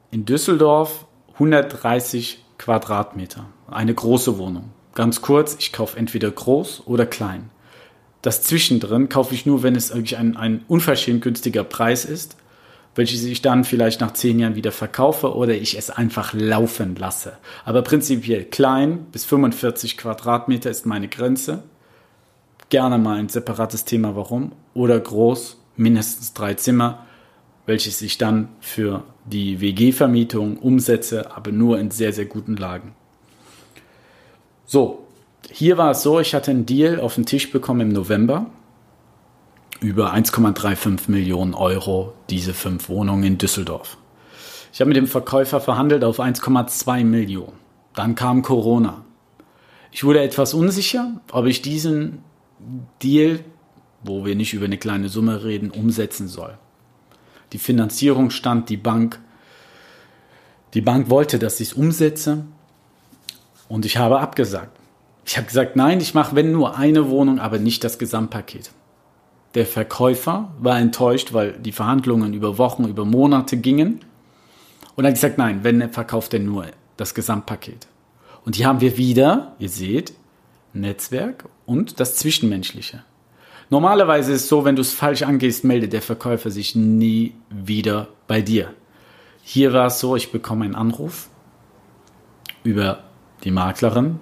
In 0.09 0.25
Düsseldorf 0.25 1.05
130 1.33 2.43
Quadratmeter. 2.57 3.45
Eine 3.69 3.93
große 3.93 4.39
Wohnung. 4.39 4.71
Ganz 4.95 5.21
kurz, 5.21 5.57
ich 5.59 5.73
kaufe 5.73 5.95
entweder 5.95 6.31
groß 6.31 6.87
oder 6.87 7.05
klein. 7.05 7.51
Das 8.23 8.41
Zwischendrin 8.41 9.09
kaufe 9.09 9.35
ich 9.35 9.45
nur, 9.45 9.61
wenn 9.61 9.75
es 9.75 9.93
wirklich 9.93 10.17
ein, 10.17 10.37
ein 10.37 10.65
unverschämt 10.67 11.21
günstiger 11.21 11.63
Preis 11.63 12.03
ist, 12.03 12.35
welches 12.97 13.23
ich 13.23 13.43
dann 13.43 13.63
vielleicht 13.63 14.01
nach 14.01 14.13
zehn 14.13 14.39
Jahren 14.39 14.55
wieder 14.55 14.71
verkaufe 14.71 15.35
oder 15.35 15.53
ich 15.53 15.77
es 15.77 15.91
einfach 15.91 16.33
laufen 16.33 16.95
lasse. 16.95 17.37
Aber 17.63 17.83
prinzipiell 17.83 18.43
klein 18.43 19.05
bis 19.11 19.23
45 19.23 19.97
Quadratmeter 19.97 20.71
ist 20.71 20.87
meine 20.87 21.07
Grenze. 21.07 21.61
Gerne 22.69 22.97
mal 22.97 23.19
ein 23.19 23.29
separates 23.29 23.85
Thema, 23.85 24.15
warum. 24.15 24.51
Oder 24.73 24.99
groß, 24.99 25.57
mindestens 25.75 26.33
drei 26.33 26.55
Zimmer, 26.55 27.05
welches 27.67 28.01
ich 28.01 28.17
dann 28.17 28.49
für 28.59 29.03
die 29.25 29.61
WG-Vermietung 29.61 30.57
umsetze, 30.57 31.35
aber 31.35 31.51
nur 31.51 31.79
in 31.79 31.91
sehr, 31.91 32.13
sehr 32.13 32.25
guten 32.25 32.57
Lagen. 32.57 32.95
So, 34.65 35.05
hier 35.51 35.77
war 35.77 35.91
es 35.91 36.01
so, 36.01 36.19
ich 36.19 36.33
hatte 36.33 36.49
einen 36.49 36.65
Deal 36.65 36.99
auf 36.99 37.13
den 37.13 37.27
Tisch 37.27 37.51
bekommen 37.51 37.81
im 37.81 37.89
November 37.89 38.47
über 39.79 40.13
1,35 40.13 41.09
Millionen 41.09 41.53
Euro 41.53 42.13
diese 42.29 42.53
fünf 42.53 42.89
Wohnungen 42.89 43.23
in 43.23 43.37
Düsseldorf. 43.37 43.97
Ich 44.73 44.79
habe 44.79 44.89
mit 44.89 44.97
dem 44.97 45.07
Verkäufer 45.07 45.59
verhandelt 45.59 46.03
auf 46.03 46.19
1,2 46.19 47.03
Millionen. 47.03 47.53
Dann 47.93 48.15
kam 48.15 48.41
Corona. 48.41 49.03
Ich 49.91 50.03
wurde 50.03 50.21
etwas 50.21 50.53
unsicher, 50.53 51.21
ob 51.31 51.45
ich 51.45 51.61
diesen 51.61 52.19
Deal, 53.01 53.39
wo 54.03 54.25
wir 54.25 54.35
nicht 54.35 54.53
über 54.53 54.65
eine 54.65 54.77
kleine 54.77 55.09
Summe 55.09 55.43
reden, 55.43 55.71
umsetzen 55.71 56.27
soll. 56.27 56.57
Die 57.53 57.57
Finanzierung 57.57 58.29
stand, 58.29 58.69
die 58.69 58.77
Bank. 58.77 59.19
Die 60.73 60.81
Bank 60.81 61.09
wollte, 61.09 61.39
dass 61.39 61.59
ich 61.59 61.69
es 61.69 61.73
umsetze 61.73 62.45
und 63.69 63.85
ich 63.85 63.97
habe 63.97 64.19
abgesagt. 64.19 64.77
Ich 65.25 65.37
habe 65.37 65.47
gesagt, 65.47 65.75
nein, 65.75 65.99
ich 65.99 66.13
mache 66.13 66.35
wenn 66.35 66.51
nur 66.51 66.77
eine 66.77 67.09
Wohnung, 67.09 67.39
aber 67.39 67.57
nicht 67.57 67.83
das 67.83 67.99
Gesamtpaket. 67.99 68.71
Der 69.57 69.65
Verkäufer 69.65 70.51
war 70.59 70.77
enttäuscht, 70.77 71.33
weil 71.33 71.53
die 71.53 71.71
Verhandlungen 71.71 72.35
über 72.35 72.59
Wochen, 72.59 72.83
über 72.83 73.05
Monate 73.05 73.57
gingen. 73.57 74.01
Und 74.95 75.03
hat 75.03 75.15
gesagt, 75.15 75.39
nein, 75.39 75.63
wenn 75.63 75.89
verkauft 75.89 76.35
er 76.35 76.41
nur 76.41 76.67
das 76.95 77.15
Gesamtpaket. 77.15 77.87
Und 78.45 78.55
hier 78.55 78.67
haben 78.67 78.81
wir 78.81 78.97
wieder, 78.97 79.55
ihr 79.57 79.69
seht, 79.69 80.13
Netzwerk 80.73 81.45
und 81.65 81.99
das 81.99 82.17
Zwischenmenschliche. 82.17 83.03
Normalerweise 83.71 84.31
ist 84.31 84.43
es 84.43 84.47
so, 84.47 84.63
wenn 84.63 84.75
du 84.75 84.83
es 84.83 84.93
falsch 84.93 85.23
angehst, 85.23 85.63
meldet 85.63 85.91
der 85.91 86.03
Verkäufer 86.03 86.51
sich 86.51 86.75
nie 86.75 87.33
wieder 87.49 88.09
bei 88.27 88.43
dir. 88.43 88.75
Hier 89.41 89.73
war 89.73 89.87
es 89.87 89.99
so, 89.99 90.15
ich 90.15 90.31
bekomme 90.31 90.65
einen 90.65 90.75
Anruf 90.75 91.29
über 92.63 93.05
die 93.43 93.49
Maklerin 93.49 94.19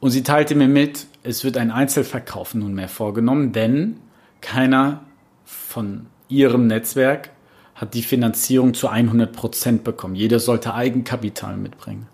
und 0.00 0.08
sie 0.08 0.22
teilte 0.22 0.54
mir 0.54 0.68
mit, 0.68 1.06
es 1.22 1.44
wird 1.44 1.58
ein 1.58 1.70
Einzelverkauf 1.70 2.54
nunmehr 2.54 2.88
vorgenommen, 2.88 3.52
denn 3.52 3.98
keiner 4.40 5.02
von 5.44 6.06
ihrem 6.28 6.66
Netzwerk 6.66 7.30
hat 7.74 7.94
die 7.94 8.02
Finanzierung 8.02 8.74
zu 8.74 8.88
100 8.88 9.32
Prozent 9.32 9.84
bekommen. 9.84 10.14
Jeder 10.14 10.40
sollte 10.40 10.74
Eigenkapital 10.74 11.56
mitbringen. 11.56 12.08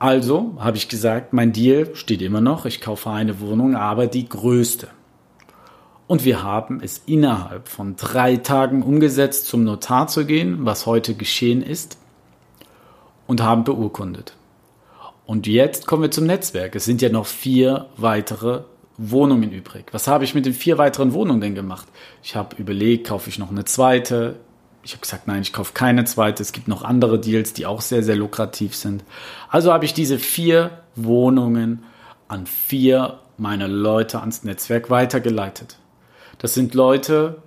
Also 0.00 0.56
habe 0.58 0.76
ich 0.76 0.88
gesagt, 0.88 1.32
mein 1.32 1.52
Deal 1.52 1.94
steht 1.94 2.22
immer 2.22 2.40
noch. 2.40 2.64
Ich 2.64 2.80
kaufe 2.80 3.10
eine 3.10 3.38
Wohnung, 3.40 3.76
aber 3.76 4.06
die 4.06 4.28
größte. 4.28 4.88
Und 6.06 6.24
wir 6.24 6.42
haben 6.42 6.80
es 6.82 7.02
innerhalb 7.06 7.68
von 7.68 7.94
drei 7.96 8.36
Tagen 8.36 8.82
umgesetzt, 8.82 9.46
zum 9.46 9.62
Notar 9.62 10.08
zu 10.08 10.26
gehen, 10.26 10.64
was 10.64 10.86
heute 10.86 11.14
geschehen 11.14 11.62
ist, 11.62 11.98
und 13.28 13.42
haben 13.42 13.62
beurkundet. 13.62 14.34
Und 15.26 15.46
jetzt 15.46 15.86
kommen 15.86 16.02
wir 16.02 16.10
zum 16.10 16.26
Netzwerk. 16.26 16.74
Es 16.74 16.86
sind 16.86 17.02
ja 17.02 17.10
noch 17.10 17.26
vier 17.26 17.86
weitere 17.96 18.62
Wohnungen 19.02 19.50
übrig. 19.50 19.86
Was 19.92 20.06
habe 20.08 20.24
ich 20.24 20.34
mit 20.34 20.44
den 20.44 20.52
vier 20.52 20.76
weiteren 20.76 21.14
Wohnungen 21.14 21.40
denn 21.40 21.54
gemacht? 21.54 21.88
Ich 22.22 22.36
habe 22.36 22.56
überlegt, 22.56 23.06
kaufe 23.06 23.30
ich 23.30 23.38
noch 23.38 23.50
eine 23.50 23.64
zweite? 23.64 24.36
Ich 24.82 24.92
habe 24.92 25.00
gesagt, 25.00 25.26
nein, 25.26 25.40
ich 25.40 25.54
kaufe 25.54 25.72
keine 25.72 26.04
zweite. 26.04 26.42
Es 26.42 26.52
gibt 26.52 26.68
noch 26.68 26.82
andere 26.82 27.18
Deals, 27.18 27.54
die 27.54 27.64
auch 27.64 27.80
sehr, 27.80 28.02
sehr 28.02 28.16
lukrativ 28.16 28.76
sind. 28.76 29.02
Also 29.48 29.72
habe 29.72 29.86
ich 29.86 29.94
diese 29.94 30.18
vier 30.18 30.82
Wohnungen 30.96 31.82
an 32.28 32.46
vier 32.46 33.20
meiner 33.38 33.68
Leute 33.68 34.20
ans 34.20 34.44
Netzwerk 34.44 34.90
weitergeleitet. 34.90 35.78
Das 36.36 36.52
sind 36.52 36.74
Leute, 36.74 37.42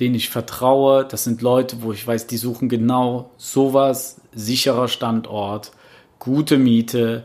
denen 0.00 0.14
ich 0.14 0.28
vertraue. 0.28 1.06
Das 1.06 1.24
sind 1.24 1.40
Leute, 1.40 1.82
wo 1.82 1.92
ich 1.92 2.06
weiß, 2.06 2.26
die 2.26 2.36
suchen 2.36 2.68
genau 2.68 3.30
sowas, 3.38 4.20
sicherer 4.34 4.88
Standort, 4.88 5.72
gute 6.18 6.58
Miete, 6.58 7.24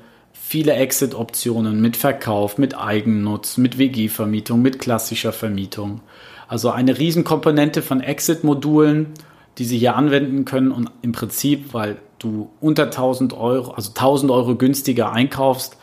viele 0.49 0.73
Exit-Optionen 0.73 1.79
mit 1.79 1.95
Verkauf, 1.95 2.57
mit 2.57 2.75
Eigennutz, 2.75 3.57
mit 3.57 3.77
WG-Vermietung, 3.77 4.63
mit 4.63 4.79
klassischer 4.79 5.31
Vermietung. 5.31 6.01
Also 6.47 6.71
eine 6.71 6.97
Riesenkomponente 6.97 7.83
von 7.83 8.01
Exit-Modulen, 8.01 9.13
die 9.59 9.65
Sie 9.65 9.77
hier 9.77 9.95
anwenden 9.95 10.45
können 10.45 10.71
und 10.71 10.89
im 11.03 11.11
Prinzip, 11.11 11.75
weil 11.75 11.97
du 12.17 12.49
unter 12.61 12.85
1000 12.85 13.33
Euro, 13.33 13.73
also 13.73 13.89
1000 13.89 14.31
Euro 14.31 14.55
günstiger 14.55 15.11
einkaufst, 15.11 15.77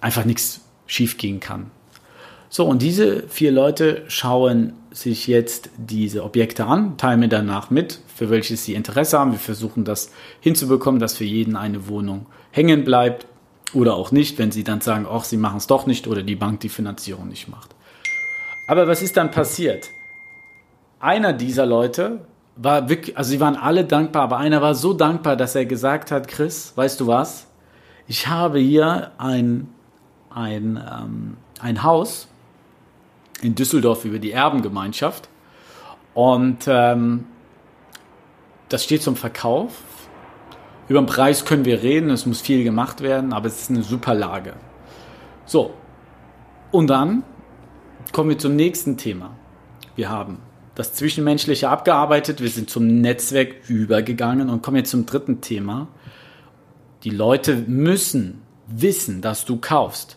einfach 0.00 0.24
nichts 0.24 0.60
schiefgehen 0.86 1.40
kann. 1.40 1.72
So, 2.50 2.66
und 2.66 2.80
diese 2.80 3.24
vier 3.26 3.50
Leute 3.50 4.04
schauen 4.06 4.74
sich 4.92 5.26
jetzt 5.26 5.70
diese 5.78 6.22
Objekte 6.22 6.66
an, 6.66 6.96
teilen 6.96 7.18
mir 7.18 7.28
danach 7.28 7.70
mit, 7.70 7.98
für 8.14 8.30
welches 8.30 8.64
sie 8.64 8.74
Interesse 8.74 9.18
haben. 9.18 9.32
Wir 9.32 9.40
versuchen 9.40 9.84
das 9.84 10.12
hinzubekommen, 10.38 11.00
dass 11.00 11.16
für 11.16 11.24
jeden 11.24 11.56
eine 11.56 11.88
Wohnung 11.88 12.26
hängen 12.52 12.84
bleibt. 12.84 13.26
Oder 13.74 13.94
auch 13.94 14.12
nicht, 14.12 14.38
wenn 14.38 14.52
sie 14.52 14.64
dann 14.64 14.80
sagen, 14.80 15.06
ach, 15.10 15.24
sie 15.24 15.36
machen 15.36 15.56
es 15.56 15.66
doch 15.66 15.86
nicht 15.86 16.06
oder 16.06 16.22
die 16.22 16.36
Bank 16.36 16.60
die 16.60 16.68
Finanzierung 16.68 17.28
nicht 17.28 17.48
macht. 17.48 17.74
Aber 18.66 18.86
was 18.86 19.02
ist 19.02 19.16
dann 19.16 19.30
passiert? 19.30 19.90
Einer 21.00 21.32
dieser 21.32 21.66
Leute 21.66 22.26
war 22.56 22.88
wirklich, 22.88 23.18
also 23.18 23.30
sie 23.30 23.40
waren 23.40 23.56
alle 23.56 23.84
dankbar, 23.84 24.22
aber 24.22 24.38
einer 24.38 24.62
war 24.62 24.74
so 24.74 24.94
dankbar, 24.94 25.36
dass 25.36 25.54
er 25.54 25.66
gesagt 25.66 26.10
hat, 26.10 26.28
Chris, 26.28 26.72
weißt 26.76 27.00
du 27.00 27.06
was? 27.06 27.48
Ich 28.06 28.28
habe 28.28 28.58
hier 28.58 29.10
ein, 29.18 29.68
ein, 30.30 30.76
ähm, 30.76 31.36
ein 31.60 31.82
Haus 31.82 32.28
in 33.42 33.54
Düsseldorf 33.54 34.04
über 34.04 34.18
die 34.18 34.30
Erbengemeinschaft 34.30 35.28
und 36.14 36.64
ähm, 36.68 37.26
das 38.68 38.84
steht 38.84 39.02
zum 39.02 39.16
Verkauf 39.16 39.72
über 40.88 41.00
den 41.00 41.06
Preis 41.06 41.44
können 41.44 41.64
wir 41.64 41.82
reden, 41.82 42.10
es 42.10 42.26
muss 42.26 42.40
viel 42.40 42.64
gemacht 42.64 43.00
werden, 43.00 43.32
aber 43.32 43.46
es 43.46 43.62
ist 43.62 43.70
eine 43.70 43.82
super 43.82 44.14
Lage. 44.14 44.54
So, 45.46 45.74
und 46.70 46.88
dann 46.88 47.22
kommen 48.12 48.30
wir 48.30 48.38
zum 48.38 48.56
nächsten 48.56 48.96
Thema. 48.96 49.36
Wir 49.96 50.10
haben 50.10 50.38
das 50.74 50.92
Zwischenmenschliche 50.92 51.68
abgearbeitet, 51.68 52.40
wir 52.40 52.48
sind 52.48 52.68
zum 52.68 53.00
Netzwerk 53.00 53.68
übergegangen 53.68 54.50
und 54.50 54.62
kommen 54.62 54.78
jetzt 54.78 54.90
zum 54.90 55.06
dritten 55.06 55.40
Thema. 55.40 55.88
Die 57.04 57.10
Leute 57.10 57.56
müssen 57.66 58.42
wissen, 58.66 59.20
dass 59.20 59.44
du 59.44 59.58
kaufst. 59.58 60.16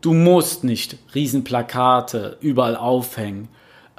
Du 0.00 0.12
musst 0.12 0.64
nicht 0.64 0.98
Riesenplakate 1.14 2.38
überall 2.40 2.76
aufhängen. 2.76 3.48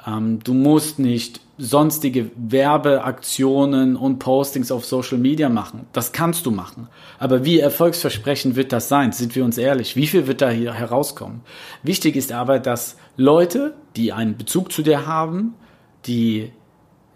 Ähm, 0.06 0.40
du 0.44 0.54
musst 0.54 0.98
nicht 0.98 1.40
sonstige 1.58 2.30
Werbeaktionen 2.36 3.96
und 3.96 4.18
Postings 4.18 4.70
auf 4.70 4.84
Social 4.84 5.18
Media 5.18 5.48
machen. 5.48 5.86
Das 5.92 6.12
kannst 6.12 6.44
du 6.44 6.50
machen. 6.50 6.88
Aber 7.18 7.44
wie 7.44 7.60
erfolgsversprechend 7.60 8.56
wird 8.56 8.72
das 8.72 8.88
sein? 8.88 9.12
Sind 9.12 9.34
wir 9.34 9.44
uns 9.44 9.56
ehrlich? 9.56 9.96
Wie 9.96 10.06
viel 10.06 10.26
wird 10.26 10.42
da 10.42 10.50
hier 10.50 10.74
herauskommen? 10.74 11.40
Wichtig 11.82 12.16
ist 12.16 12.32
aber, 12.32 12.58
dass 12.58 12.96
Leute, 13.16 13.74
die 13.96 14.12
einen 14.12 14.36
Bezug 14.36 14.70
zu 14.70 14.82
dir 14.82 15.06
haben, 15.06 15.54
die 16.06 16.52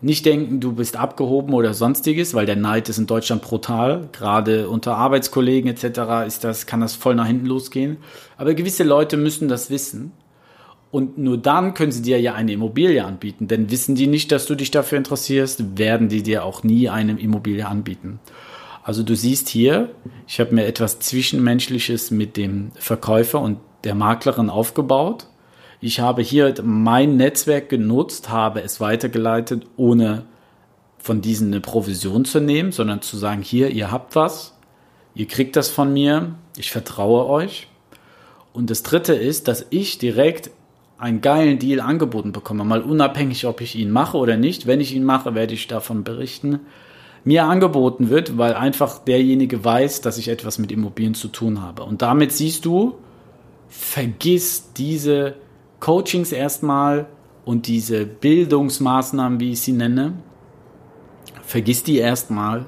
nicht 0.03 0.25
denken, 0.25 0.61
du 0.61 0.73
bist 0.73 0.97
abgehoben 0.97 1.53
oder 1.53 1.75
sonstiges, 1.75 2.33
weil 2.33 2.47
der 2.47 2.57
Neid 2.57 2.89
ist 2.89 2.97
in 2.97 3.07
Deutschland 3.07 3.43
brutal. 3.43 4.09
Gerade 4.13 4.71
unter 4.71 4.97
Arbeitskollegen 4.97 5.71
etc. 5.71 6.27
ist 6.27 6.45
das, 6.45 6.67
kann 6.67 6.81
das 6.81 6.95
voll 6.95 7.15
nach 7.15 7.27
hinten 7.27 7.45
losgehen. 7.45 7.99
Aber 8.39 8.55
gewisse 8.55 8.85
Leute 8.85 9.19
müssen 9.19 9.49
das 9.49 9.69
wissen. 9.69 10.13
Und 10.91 11.19
nur 11.19 11.39
dann 11.39 11.75
können 11.75 11.93
sie 11.93 12.03
dir 12.03 12.21
ja 12.21 12.35
eine 12.35 12.53
Immobilie 12.53 13.05
anbieten. 13.05 13.47
Denn 13.47 13.71
wissen 13.71 13.95
die 13.95 14.09
nicht, 14.09 14.33
dass 14.33 14.47
du 14.47 14.57
dich 14.57 14.71
dafür 14.71 14.99
interessierst, 14.99 15.79
werden 15.79 16.09
die 16.09 16.23
dir 16.23 16.45
auch 16.45 16.65
nie 16.65 16.89
eine 16.89 17.19
Immobilie 17.21 17.67
anbieten. 17.67 18.19
Also 18.83 19.03
du 19.03 19.15
siehst 19.15 19.49
hier, 19.49 19.91
ich 20.27 20.41
habe 20.41 20.55
mir 20.55 20.67
etwas 20.67 20.99
Zwischenmenschliches 20.99 22.11
mit 22.11 22.37
dem 22.37 22.73
Verkäufer 22.75 23.41
und 23.41 23.59
der 23.85 23.95
Maklerin 23.95 24.51
aufgebaut. 24.51 25.27
Ich 25.81 26.01
habe 26.01 26.23
hier 26.23 26.55
mein 26.63 27.17
Netzwerk 27.17 27.69
genutzt, 27.69 28.31
habe 28.31 28.63
es 28.63 28.81
weitergeleitet, 28.81 29.67
ohne 29.77 30.25
von 30.99 31.21
diesen 31.21 31.49
eine 31.49 31.61
Provision 31.61 32.25
zu 32.25 32.41
nehmen, 32.41 32.73
sondern 32.73 33.01
zu 33.01 33.17
sagen, 33.17 33.43
hier, 33.43 33.71
ihr 33.71 33.91
habt 33.91 34.17
was, 34.17 34.59
ihr 35.15 35.27
kriegt 35.27 35.57
das 35.57 35.69
von 35.69 35.93
mir, 35.93 36.35
ich 36.59 36.71
vertraue 36.71 37.27
euch. 37.27 37.69
Und 38.53 38.71
das 38.71 38.83
Dritte 38.83 39.15
ist, 39.15 39.49
dass 39.49 39.67
ich 39.71 39.99
direkt 39.99 40.51
einen 41.01 41.23
geilen 41.23 41.59
Deal 41.59 41.81
angeboten 41.81 42.33
bekomme, 42.33 42.65
mal 42.65 42.83
unabhängig, 42.83 43.47
ob 43.47 43.63
ich 43.63 43.75
ihn 43.75 43.91
mache 43.91 44.19
oder 44.19 44.37
nicht. 44.37 44.67
Wenn 44.67 44.81
ich 44.81 44.95
ihn 44.95 45.05
mache, 45.05 45.35
werde 45.35 45.55
ich 45.55 45.67
davon 45.67 46.05
berichten. 46.05 46.61
Mir 47.25 47.45
angeboten 47.45 48.11
wird, 48.11 48.37
weil 48.37 48.55
einfach 48.55 48.99
derjenige 48.99 49.65
weiß, 49.65 50.03
dass 50.03 50.19
ich 50.19 50.29
etwas 50.29 50.59
mit 50.59 50.71
Immobilien 50.71 51.15
zu 51.15 51.29
tun 51.29 51.63
habe. 51.63 51.85
Und 51.85 52.03
damit 52.03 52.33
siehst 52.33 52.67
du, 52.67 52.97
vergiss 53.69 54.73
diese 54.75 55.37
Coachings 55.81 56.33
erstmal 56.33 57.07
und 57.47 57.67
diese 57.67 58.05
Bildungsmaßnahmen, 58.05 59.41
wie 59.41 59.53
ich 59.53 59.61
sie 59.63 59.73
nenne, 59.73 60.15
vergiss 61.43 61.83
die 61.83 61.97
erstmal 61.97 62.67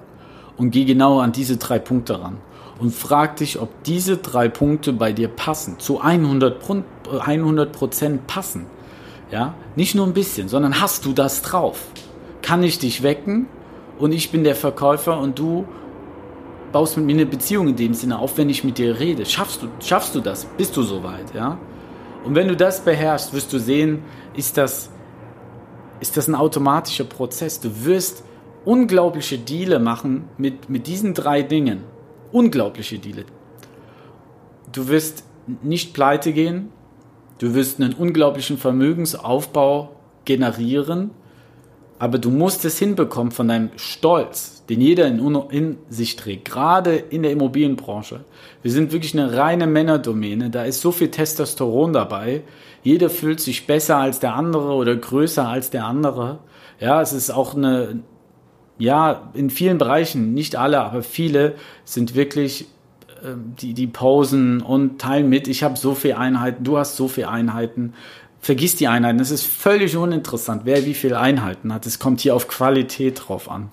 und 0.57 0.71
geh 0.71 0.85
genau 0.85 1.21
an 1.21 1.33
diese 1.33 1.59
drei 1.59 1.79
Punkte 1.79 2.21
ran 2.21 2.39
und 2.79 2.95
frag 2.95 3.37
dich, 3.37 3.61
ob 3.61 3.85
diese 3.85 4.17
drei 4.17 4.49
Punkte 4.49 4.93
bei 4.93 5.13
dir 5.13 5.29
passen, 5.29 5.79
zu 5.79 6.01
100 6.01 6.61
Prozent 7.73 8.27
passen. 8.27 8.67
Ja, 9.31 9.55
nicht 9.77 9.95
nur 9.95 10.07
ein 10.07 10.13
bisschen, 10.13 10.49
sondern 10.49 10.81
hast 10.81 11.07
du 11.07 11.13
das 11.13 11.43
drauf? 11.43 11.79
Kann 12.43 12.63
ich 12.63 12.79
dich 12.79 13.03
wecken 13.03 13.47
und 13.99 14.13
ich 14.13 14.31
bin 14.31 14.45
der 14.45 14.55
Verkäufer 14.55 15.19
und 15.19 15.39
du 15.39 15.67
baust 16.73 16.97
mit 16.97 17.07
mir 17.07 17.15
eine 17.15 17.27
Beziehung 17.27 17.69
in 17.69 17.77
dem 17.77 17.95
Sinne 17.95 18.19
auf, 18.19 18.37
wenn 18.37 18.49
ich 18.49 18.65
mit 18.65 18.79
dir 18.79 18.99
rede. 18.99 19.25
Schaffst 19.27 19.63
du, 19.63 19.69
schaffst 19.81 20.15
du 20.15 20.21
das? 20.21 20.47
Bist 20.57 20.77
du 20.77 20.83
soweit, 20.83 21.35
ja? 21.35 21.59
Und 22.25 22.35
wenn 22.35 22.49
du 22.49 22.57
das 22.57 22.85
beherrschst, 22.85 23.33
wirst 23.33 23.53
du 23.53 23.59
sehen, 23.59 24.03
ist 24.35 24.57
das, 24.57 24.91
ist 26.01 26.17
das 26.17 26.29
ein 26.29 26.35
automatischer 26.35 27.05
Prozess. 27.05 27.61
Du 27.61 27.85
wirst 27.85 28.25
unglaubliche 28.65 29.39
Deale 29.39 29.79
machen 29.79 30.29
mit, 30.39 30.71
mit 30.71 30.87
diesen 30.87 31.15
drei 31.15 31.43
Dingen. 31.43 31.85
Unglaubliche 32.33 32.99
Deale. 32.99 33.25
Du 34.73 34.89
wirst 34.89 35.25
nicht 35.63 35.95
pleite 35.95 36.33
gehen. 36.33 36.71
Du 37.39 37.55
wirst 37.55 37.81
einen 37.81 37.93
unglaublichen 37.93 38.59
Vermögensaufbau 38.59 39.97
generieren. 40.25 41.11
Aber 42.03 42.19
du 42.19 42.31
musst 42.31 42.65
es 42.65 42.81
hinbekommen 42.81 43.31
von 43.31 43.47
deinem 43.47 43.71
Stolz, 43.77 44.65
den 44.69 44.81
jeder 44.81 45.07
in, 45.07 45.21
in 45.51 45.79
sich 45.89 46.17
trägt, 46.17 46.51
gerade 46.51 46.97
in 46.97 47.23
der 47.23 47.31
Immobilienbranche. 47.31 48.25
Wir 48.61 48.73
sind 48.73 48.91
wirklich 48.91 49.17
eine 49.17 49.37
reine 49.37 49.69
Männerdomäne, 49.69 50.51
da 50.51 50.65
ist 50.65 50.81
so 50.81 50.91
viel 50.91 51.13
Testosteron 51.13 51.93
dabei. 51.93 52.43
Jeder 52.83 53.09
fühlt 53.09 53.39
sich 53.39 53.69
besser 53.69 53.99
als 53.99 54.19
der 54.19 54.35
andere 54.35 54.73
oder 54.73 54.97
größer 54.97 55.47
als 55.47 55.71
der 55.71 55.85
andere. 55.85 56.41
Ja, 56.81 57.01
es 57.01 57.13
ist 57.13 57.31
auch 57.31 57.55
eine, 57.55 58.03
ja, 58.79 59.31
in 59.35 59.51
vielen 59.51 59.79
Bereichen, 59.79 60.35
nicht 60.35 60.57
alle, 60.57 60.81
aber 60.81 61.03
viele 61.03 61.55
sind 61.85 62.15
wirklich 62.15 62.67
äh, 63.23 63.35
die, 63.37 63.75
die 63.75 63.87
posen 63.87 64.61
und 64.61 65.01
teilen 65.01 65.29
mit, 65.29 65.49
ich 65.49 65.63
habe 65.63 65.77
so 65.77 65.95
viele 65.95 66.19
Einheiten, 66.19 66.65
du 66.65 66.79
hast 66.79 66.97
so 66.97 67.09
viele 67.09 67.29
Einheiten. 67.29 67.95
Vergiss 68.41 68.75
die 68.75 68.89
Einheiten, 68.89 69.21
es 69.21 69.31
ist 69.31 69.47
völlig 69.47 69.97
uninteressant, 69.97 70.63
wer 70.65 70.85
wie 70.85 70.95
viele 70.95 71.19
Einheiten 71.19 71.73
hat. 71.73 71.87
Es 71.87 72.01
kommt 72.01 72.21
hier 72.21 72.35
auf 72.35 72.49
Qualität 72.49 73.23
drauf 73.29 73.49
an. 73.49 73.71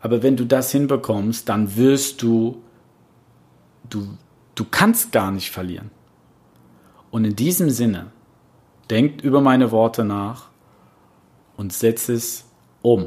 Aber 0.00 0.22
wenn 0.22 0.36
du 0.36 0.46
das 0.46 0.72
hinbekommst, 0.72 1.48
dann 1.48 1.76
wirst 1.76 2.22
du, 2.22 2.62
du, 3.90 4.08
du 4.54 4.64
kannst 4.70 5.12
gar 5.12 5.30
nicht 5.30 5.50
verlieren. 5.50 5.90
Und 7.10 7.26
in 7.26 7.36
diesem 7.36 7.68
Sinne, 7.68 8.06
denkt 8.90 9.22
über 9.22 9.40
meine 9.40 9.70
Worte 9.70 10.04
nach 10.04 10.48
und 11.56 11.72
setz 11.72 12.08
es 12.08 12.46
um. 12.82 13.06